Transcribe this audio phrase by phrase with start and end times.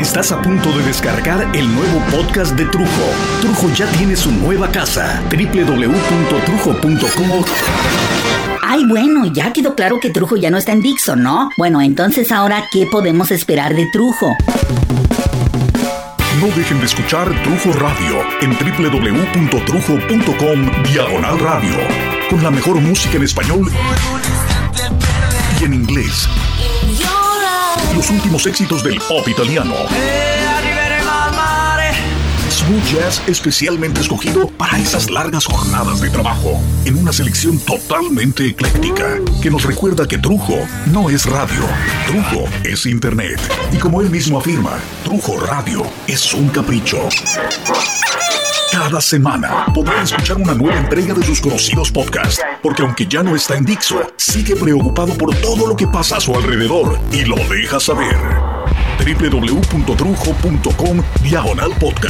[0.00, 2.88] Estás a punto de descargar el nuevo podcast de Trujo.
[3.42, 7.44] Trujo ya tiene su nueva casa, www.trujo.com.
[8.62, 11.50] Ay, bueno, ya quedó claro que Trujo ya no está en Dixon, ¿no?
[11.58, 14.34] Bueno, entonces ahora, ¿qué podemos esperar de Trujo?
[16.40, 21.76] No dejen de escuchar Trujo Radio en www.trujo.com diagonal radio.
[22.30, 23.70] Con la mejor música en español
[25.60, 26.26] y en inglés.
[28.00, 29.74] Los últimos éxitos del pop italiano.
[32.48, 39.18] Smooth Jazz especialmente escogido para esas largas jornadas de trabajo, en una selección totalmente ecléctica,
[39.42, 41.60] que nos recuerda que Trujo no es radio,
[42.06, 43.38] Trujo es Internet.
[43.70, 47.06] Y como él mismo afirma, Trujo Radio es un capricho.
[48.90, 53.36] Cada semana podrán escuchar una nueva entrega de sus conocidos podcasts, porque aunque ya no
[53.36, 57.36] está en Dixo, sigue preocupado por todo lo que pasa a su alrededor y lo
[57.36, 58.16] deja saber.
[58.98, 62.08] www.trujo.com diagonal podcast.